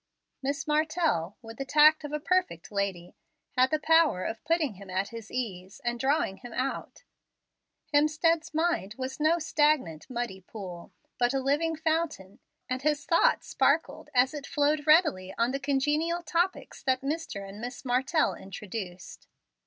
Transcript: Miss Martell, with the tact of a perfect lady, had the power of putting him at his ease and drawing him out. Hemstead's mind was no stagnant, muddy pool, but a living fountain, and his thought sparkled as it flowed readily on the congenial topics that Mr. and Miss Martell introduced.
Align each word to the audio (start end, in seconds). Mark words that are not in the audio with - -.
Miss 0.41 0.67
Martell, 0.67 1.37
with 1.43 1.59
the 1.59 1.63
tact 1.63 2.03
of 2.03 2.11
a 2.11 2.19
perfect 2.19 2.71
lady, 2.71 3.13
had 3.55 3.69
the 3.69 3.77
power 3.79 4.23
of 4.23 4.43
putting 4.45 4.73
him 4.73 4.89
at 4.89 5.09
his 5.09 5.29
ease 5.29 5.79
and 5.85 5.99
drawing 5.99 6.37
him 6.37 6.53
out. 6.53 7.03
Hemstead's 7.93 8.51
mind 8.51 8.95
was 8.97 9.19
no 9.19 9.37
stagnant, 9.37 10.09
muddy 10.09 10.41
pool, 10.41 10.91
but 11.19 11.35
a 11.35 11.39
living 11.39 11.75
fountain, 11.75 12.39
and 12.67 12.81
his 12.81 13.05
thought 13.05 13.43
sparkled 13.43 14.09
as 14.15 14.33
it 14.33 14.47
flowed 14.47 14.87
readily 14.87 15.35
on 15.37 15.51
the 15.51 15.59
congenial 15.59 16.23
topics 16.23 16.81
that 16.81 17.01
Mr. 17.01 17.47
and 17.47 17.61
Miss 17.61 17.85
Martell 17.85 18.33
introduced. 18.33 19.27